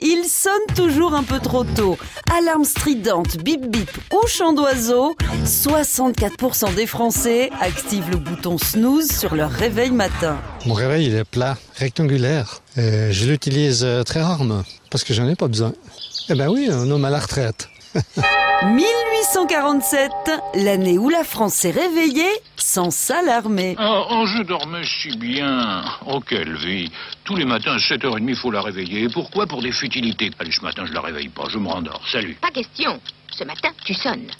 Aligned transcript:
Il 0.00 0.24
sonne 0.28 0.74
toujours 0.76 1.14
un 1.14 1.22
peu 1.22 1.38
trop 1.40 1.64
tôt. 1.64 1.96
Alarme 2.30 2.64
stridente, 2.64 3.38
bip 3.38 3.66
bip 3.70 3.90
ou 4.12 4.26
chant 4.26 4.52
d'oiseau, 4.52 5.16
64% 5.44 6.74
des 6.74 6.86
Français 6.86 7.48
activent 7.62 8.10
le 8.10 8.18
bouton 8.18 8.58
snooze 8.58 9.10
sur 9.10 9.34
leur 9.34 9.50
réveil 9.50 9.90
matin. 9.90 10.36
Mon 10.66 10.74
réveil, 10.74 11.06
il 11.06 11.14
est 11.14 11.24
plat, 11.24 11.56
rectangulaire. 11.76 12.60
Je 12.76 13.26
l'utilise 13.26 13.84
euh, 13.84 14.02
très 14.02 14.20
rarement 14.20 14.64
parce 14.90 15.02
que 15.02 15.14
j'en 15.14 15.26
ai 15.28 15.34
pas 15.34 15.48
besoin. 15.48 15.72
Eh 16.28 16.34
ben 16.34 16.50
oui, 16.50 16.68
un 16.70 16.90
homme 16.90 17.06
à 17.06 17.10
la 17.10 17.20
retraite. 17.20 17.70
1847, 18.64 20.10
l'année 20.54 20.96
où 20.96 21.10
la 21.10 21.24
France 21.24 21.54
s'est 21.54 21.70
réveillée 21.70 22.30
sans 22.56 22.90
s'alarmer. 22.90 23.76
Oh, 23.78 24.04
oh, 24.10 24.26
je 24.26 24.42
dormais 24.42 24.84
si 24.84 25.14
bien. 25.18 25.84
Oh, 26.06 26.20
quelle 26.20 26.56
vie. 26.56 26.90
Tous 27.24 27.36
les 27.36 27.44
matins 27.44 27.74
à 27.74 27.76
7h30, 27.76 28.24
il 28.26 28.34
faut 28.34 28.50
la 28.50 28.62
réveiller. 28.62 29.08
Pourquoi? 29.10 29.46
Pour 29.46 29.60
des 29.60 29.72
futilités. 29.72 30.30
Allez, 30.38 30.52
ce 30.52 30.62
matin, 30.62 30.84
je 30.86 30.92
la 30.94 31.02
réveille 31.02 31.28
pas. 31.28 31.44
Je 31.50 31.58
me 31.58 31.68
rendors. 31.68 32.00
Salut. 32.10 32.38
Pas 32.40 32.50
question. 32.50 32.98
Ce 33.30 33.44
matin, 33.44 33.68
tu 33.84 33.92
sonnes. 33.92 34.30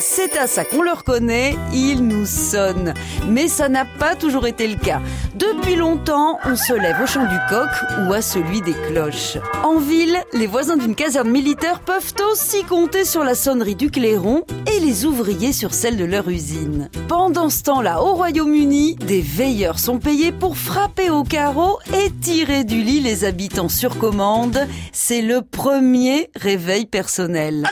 C'est 0.00 0.36
à 0.36 0.46
ça 0.46 0.64
qu'on 0.64 0.82
le 0.82 0.92
reconnaît, 0.92 1.56
il 1.72 2.06
nous 2.06 2.26
sonne. 2.26 2.94
Mais 3.28 3.48
ça 3.48 3.68
n'a 3.68 3.84
pas 3.84 4.14
toujours 4.14 4.46
été 4.46 4.66
le 4.68 4.76
cas. 4.76 5.00
Depuis 5.34 5.76
longtemps, 5.76 6.38
on 6.44 6.56
se 6.56 6.72
lève 6.72 7.00
au 7.02 7.06
chant 7.06 7.26
du 7.26 7.36
coq 7.48 7.68
ou 8.00 8.12
à 8.12 8.22
celui 8.22 8.60
des 8.60 8.74
cloches. 8.88 9.38
En 9.62 9.78
ville, 9.78 10.16
les 10.32 10.46
voisins 10.46 10.76
d'une 10.76 10.94
caserne 10.94 11.30
militaire 11.30 11.80
peuvent 11.80 12.12
aussi 12.30 12.64
compter 12.64 13.04
sur 13.04 13.24
la 13.24 13.34
sonnerie 13.34 13.74
du 13.74 13.90
clairon 13.90 14.44
et 14.72 14.80
les 14.80 15.04
ouvriers 15.04 15.52
sur 15.52 15.74
celle 15.74 15.96
de 15.96 16.04
leur 16.04 16.28
usine. 16.28 16.88
Pendant 17.08 17.50
ce 17.50 17.62
temps-là, 17.64 18.02
au 18.02 18.14
Royaume-Uni, 18.14 18.96
des 18.96 19.20
veilleurs 19.20 19.78
sont 19.78 19.98
payés 19.98 20.32
pour 20.32 20.56
frapper 20.56 21.10
au 21.10 21.24
carreau 21.24 21.78
et 21.94 22.10
tirer 22.20 22.64
du 22.64 22.82
lit 22.82 23.00
les 23.00 23.24
habitants 23.24 23.68
sur 23.68 23.98
commande. 23.98 24.66
C'est 24.92 25.22
le 25.22 25.42
premier 25.42 26.30
réveil 26.36 26.86
personnel. 26.86 27.68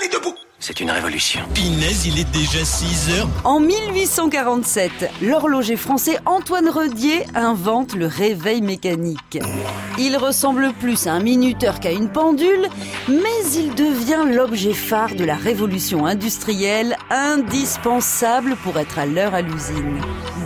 C'est 0.62 0.78
une 0.78 0.92
révolution. 0.92 1.40
Pinez, 1.54 2.06
il 2.06 2.20
est 2.20 2.30
déjà 2.30 2.64
6 2.64 3.10
heures. 3.10 3.28
En 3.42 3.58
1847, 3.58 5.10
l'horloger 5.20 5.74
français 5.76 6.18
Antoine 6.24 6.68
Redier 6.68 7.24
invente 7.34 7.94
le 7.94 8.06
réveil 8.06 8.62
mécanique. 8.62 9.40
Il 9.98 10.16
ressemble 10.16 10.72
plus 10.78 11.08
à 11.08 11.14
un 11.14 11.20
minuteur 11.20 11.80
qu'à 11.80 11.90
une 11.90 12.08
pendule, 12.08 12.68
mais 13.08 13.42
il 13.56 13.74
devient 13.74 14.24
l'objet 14.32 14.72
phare 14.72 15.16
de 15.16 15.24
la 15.24 15.34
révolution 15.34 16.06
industrielle, 16.06 16.96
indispensable 17.10 18.54
pour 18.62 18.78
être 18.78 19.00
à 19.00 19.06
l'heure 19.06 19.34
à 19.34 19.42
l'usine. 19.42 20.00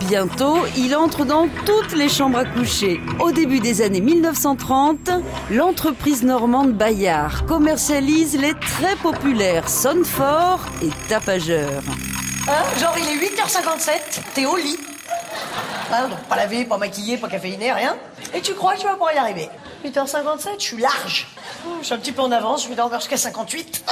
Bientôt, 0.09 0.57
il 0.77 0.95
entre 0.95 1.25
dans 1.25 1.47
toutes 1.65 1.95
les 1.95 2.09
chambres 2.09 2.39
à 2.39 2.45
coucher. 2.45 2.99
Au 3.19 3.31
début 3.31 3.59
des 3.59 3.83
années 3.83 4.01
1930, 4.01 5.11
l'entreprise 5.51 6.23
normande 6.23 6.73
Bayard 6.73 7.45
commercialise 7.45 8.39
les 8.39 8.53
très 8.55 8.95
populaires 8.95 9.69
Son 9.69 10.03
fort 10.07 10.61
et 10.81 10.89
tapageur. 11.09 11.83
Hein? 12.47 12.79
Genre, 12.79 12.95
il 12.97 13.07
est 13.09 13.29
8h57, 13.29 13.91
t'es 14.33 14.45
au 14.45 14.55
lit. 14.55 14.79
Hein, 15.91 16.07
donc 16.09 16.19
pas 16.23 16.35
lavé, 16.35 16.65
pas 16.65 16.77
maquillé, 16.77 17.17
pas 17.17 17.27
caféiné, 17.27 17.71
rien. 17.71 17.97
Et 18.33 18.41
tu 18.41 18.53
crois 18.53 18.75
que 18.75 18.79
tu 18.79 18.85
vas 18.85 18.93
pouvoir 18.93 19.13
y 19.13 19.17
arriver 19.17 19.49
8h57, 19.85 20.47
je 20.59 20.63
suis 20.63 20.77
large. 20.77 21.27
Je 21.81 21.85
suis 21.85 21.93
un 21.93 21.97
petit 21.97 22.11
peu 22.11 22.21
en 22.21 22.31
avance, 22.31 22.63
je 22.63 22.69
vais 22.69 22.75
dormir 22.75 22.99
jusqu'à 22.99 23.17
58. 23.17 23.83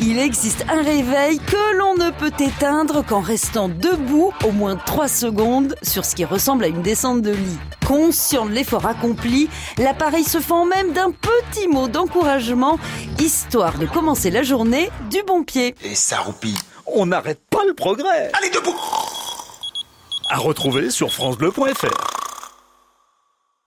Il 0.00 0.16
existe 0.20 0.64
un 0.68 0.80
réveil 0.80 1.40
que 1.40 1.76
l'on 1.76 1.96
ne 1.96 2.10
peut 2.10 2.32
éteindre 2.38 3.04
qu'en 3.04 3.20
restant 3.20 3.68
debout 3.68 4.32
au 4.44 4.52
moins 4.52 4.76
3 4.76 5.08
secondes 5.08 5.74
sur 5.82 6.04
ce 6.04 6.14
qui 6.14 6.24
ressemble 6.24 6.62
à 6.62 6.68
une 6.68 6.82
descente 6.82 7.20
de 7.20 7.32
lit. 7.32 7.58
Conscient 7.84 8.46
de 8.46 8.52
l'effort 8.52 8.86
accompli, 8.86 9.48
l'appareil 9.76 10.22
se 10.22 10.38
fend 10.38 10.66
même 10.66 10.92
d'un 10.92 11.10
petit 11.10 11.66
mot 11.66 11.88
d'encouragement, 11.88 12.78
histoire 13.18 13.76
de 13.76 13.86
commencer 13.86 14.30
la 14.30 14.44
journée 14.44 14.88
du 15.10 15.20
bon 15.26 15.42
pied. 15.42 15.74
Et 15.82 15.96
ça 15.96 16.20
roupille. 16.20 16.58
On 16.86 17.06
n'arrête 17.06 17.40
pas 17.50 17.64
le 17.66 17.74
progrès. 17.74 18.30
Allez, 18.34 18.50
debout 18.50 18.76
À 20.30 20.36
retrouver 20.36 20.90
sur 20.90 21.12
FranceBleu.fr. 21.12 22.17